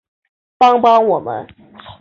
[0.57, 1.45] 帮帮我们